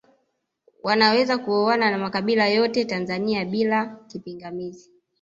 [0.83, 4.91] Wanaweza kuoana na makabila yote Tanzania bila kipingamizi